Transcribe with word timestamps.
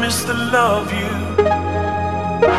missed 0.00 0.26
the 0.26 0.34
love 0.34 0.92
you. 0.92 1.10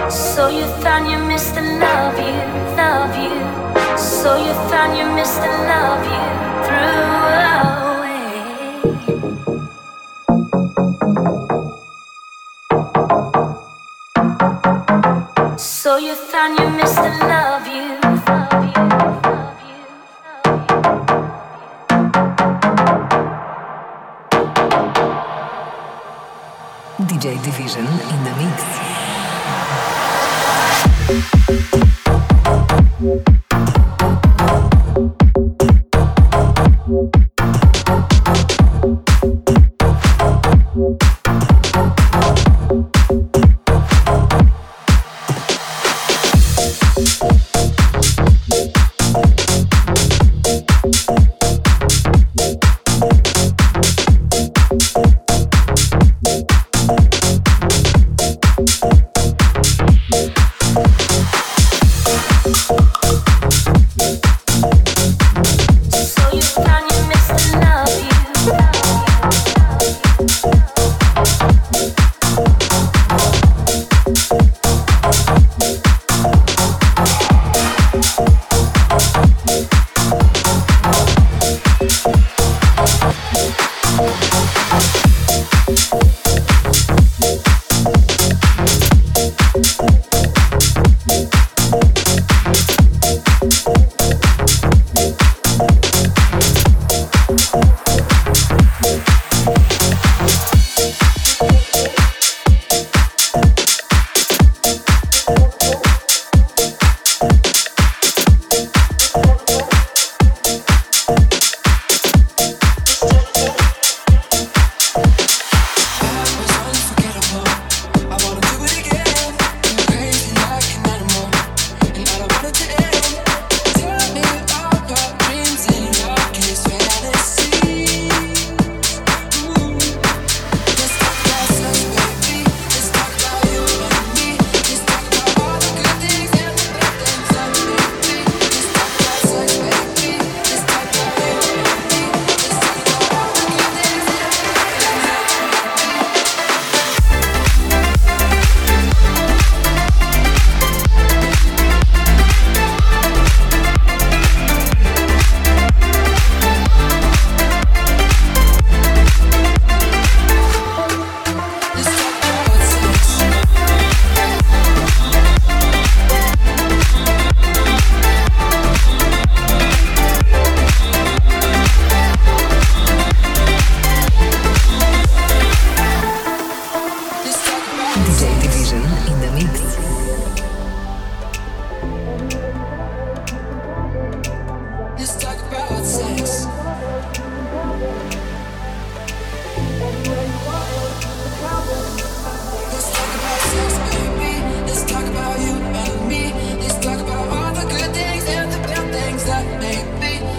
So 0.10 0.48
you 0.48 0.66
found 0.82 1.10
you 1.10 1.18
missed 1.18 1.56
the 1.56 1.62
love 1.62 2.18
you, 2.18 2.38
love 2.78 3.16
you. 3.16 3.98
So 3.98 4.38
you 4.38 4.54
found 4.70 4.98
you 4.98 5.06
missed 5.16 5.40
the 5.42 5.48
love 5.48 6.04
you 6.06 6.68
through. 6.68 7.55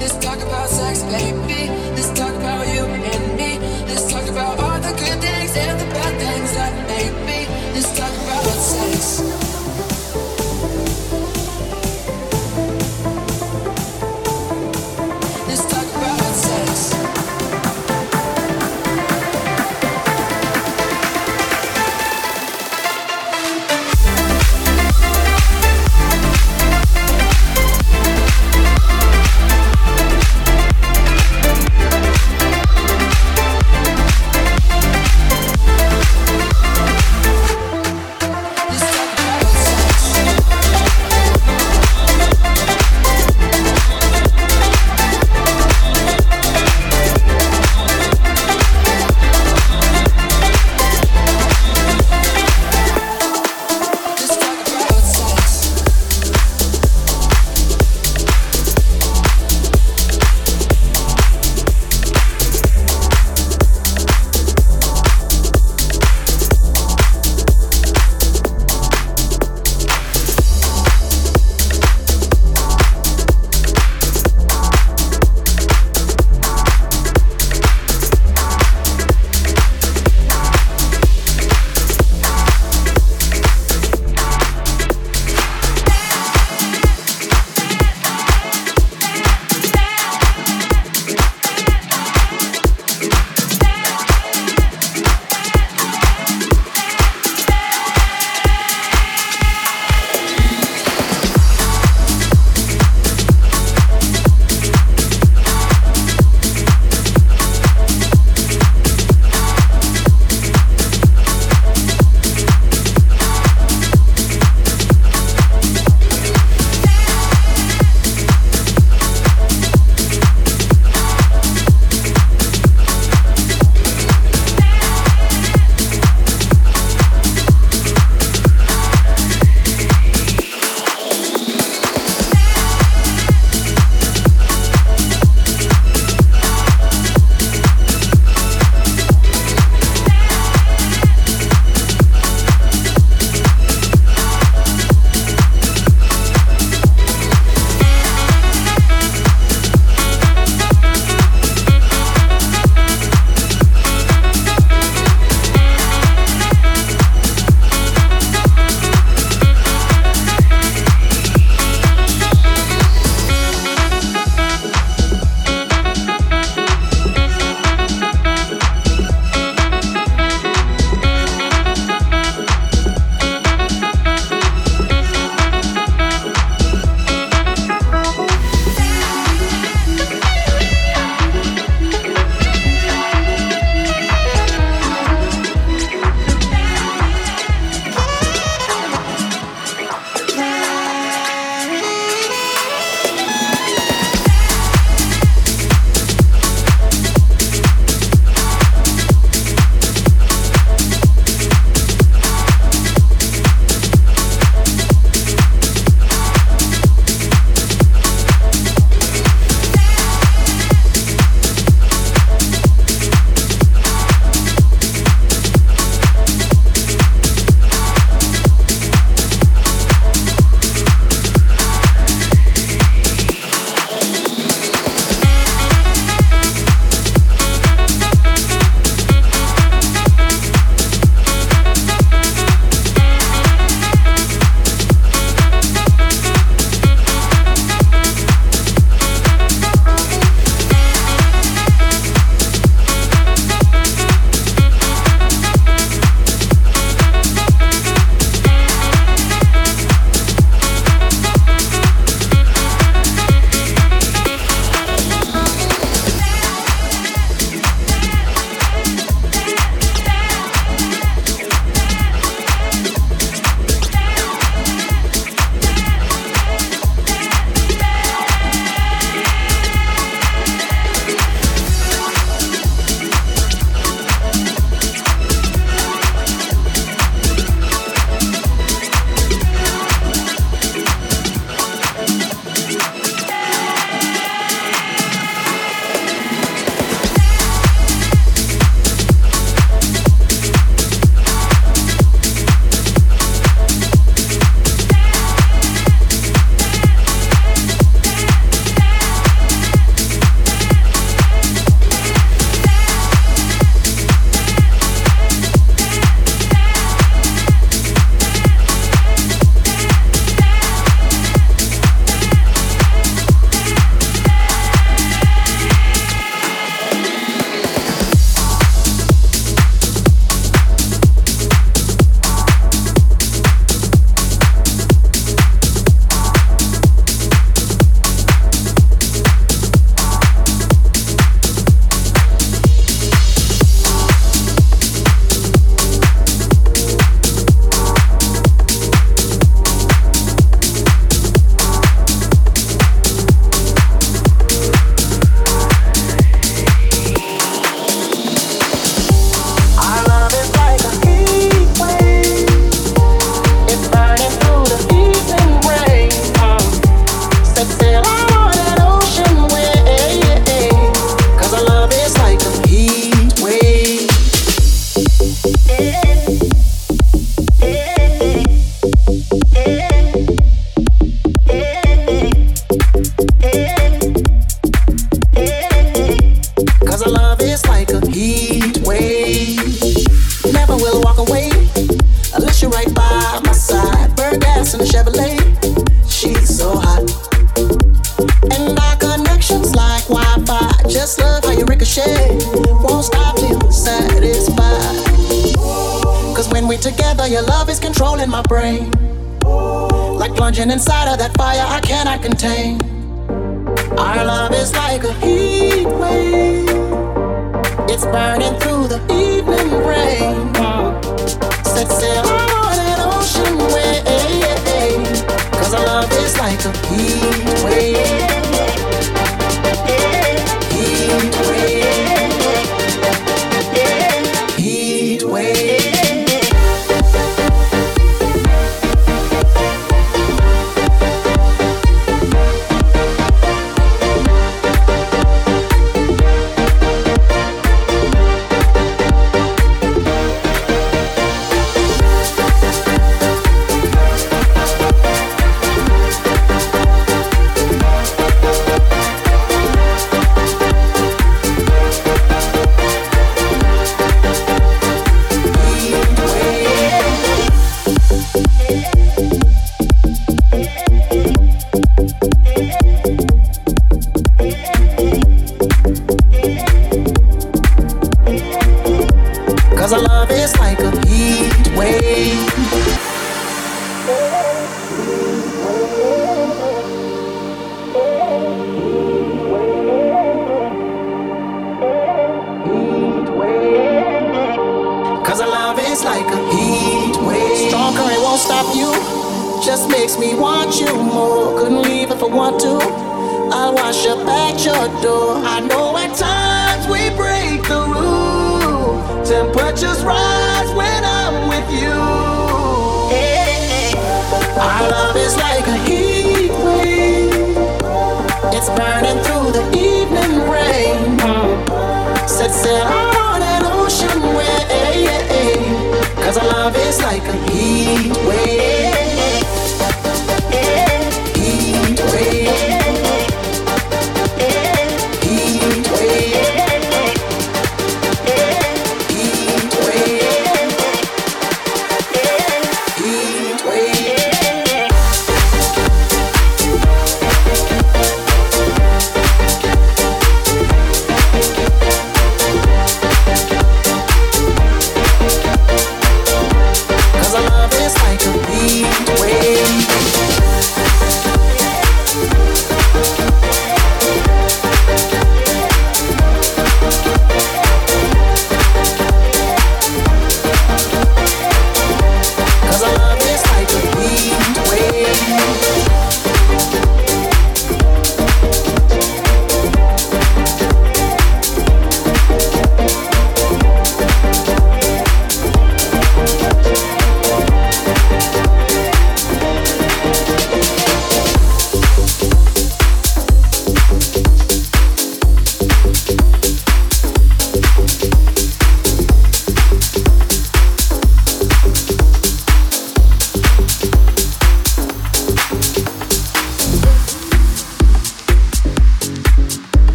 Let's 0.00 0.16
talk 0.18 0.38
about 0.38 0.68
sex, 0.68 1.02
baby. 1.02 1.57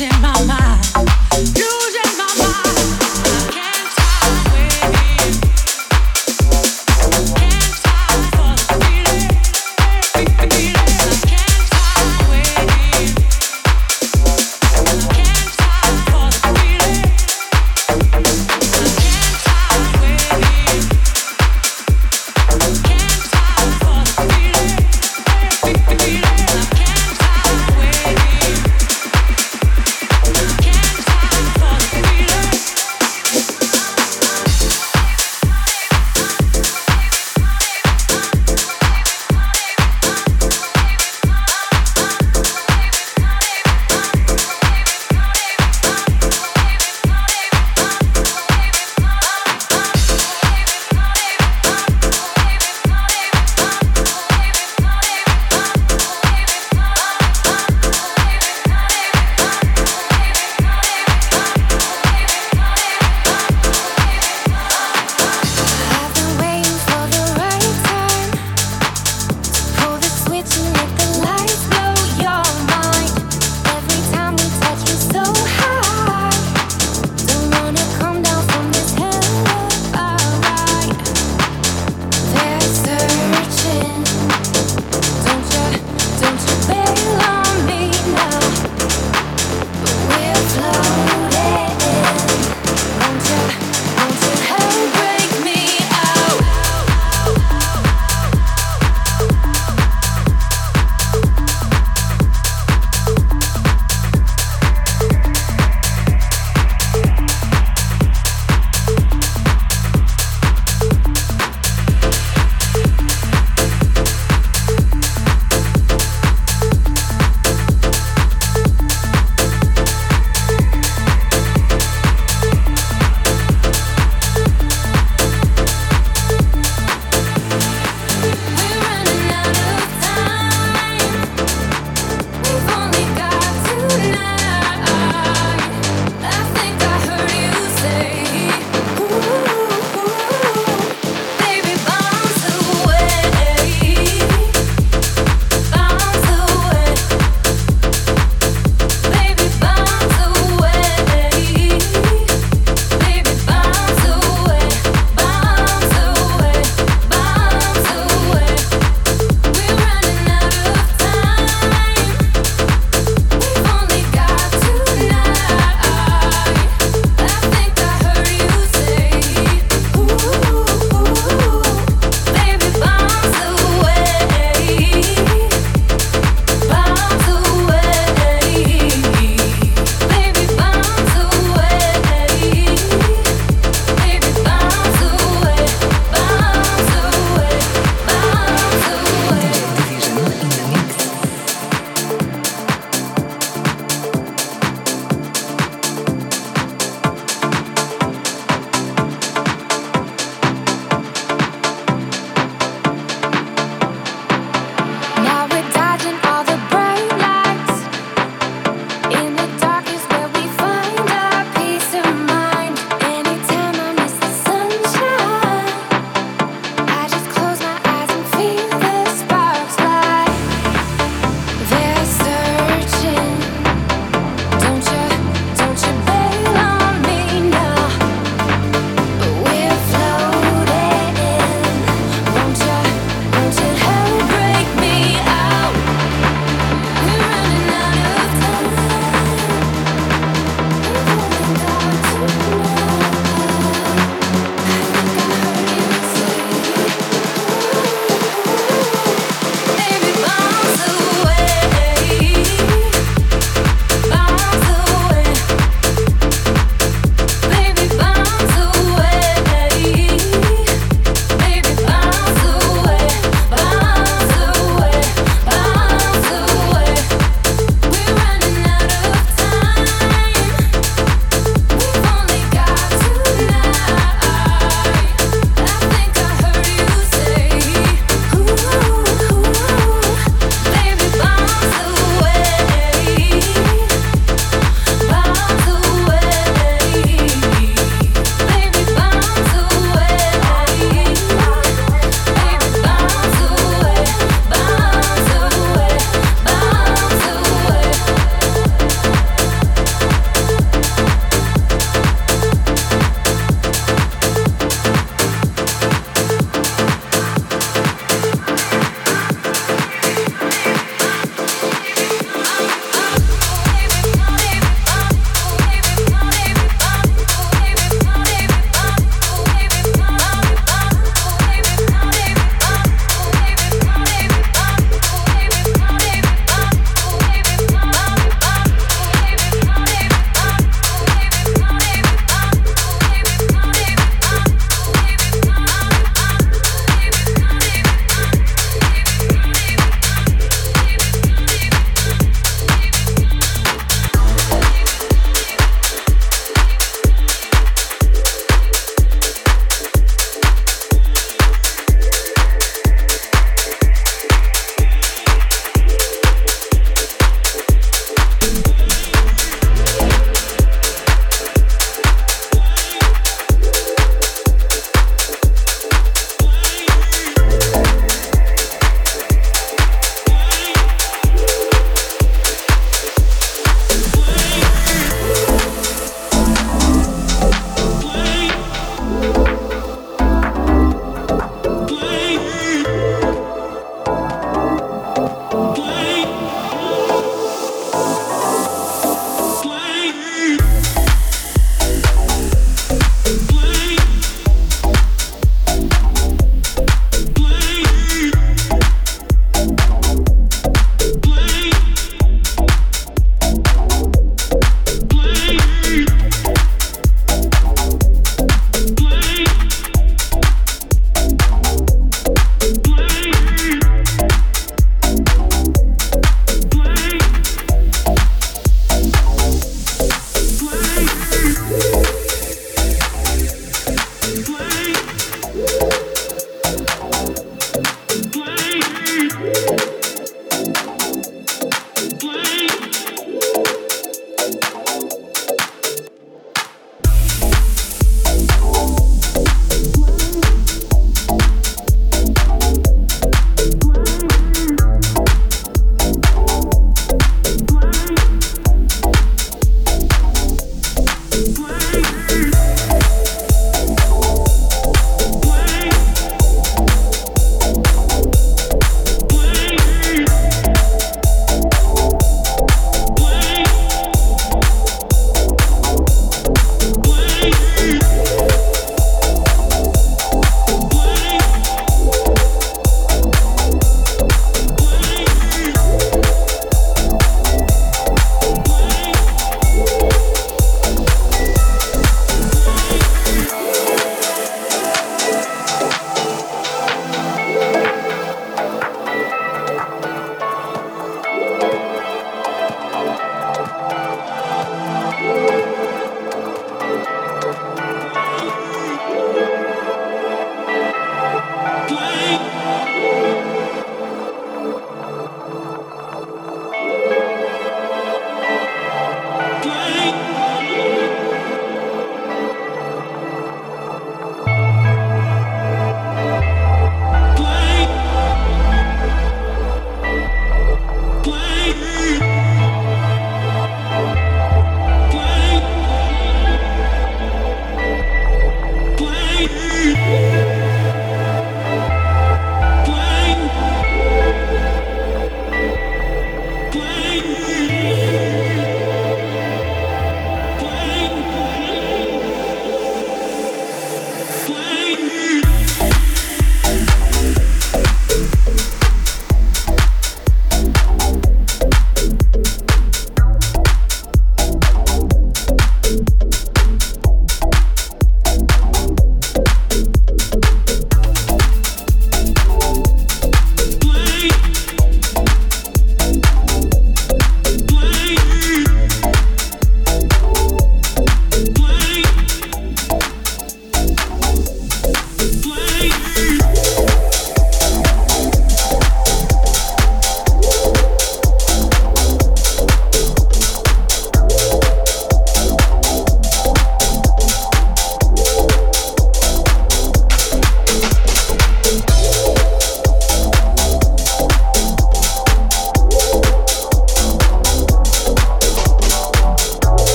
in 0.00 0.22
my 0.22 0.44
mind. 0.46 0.59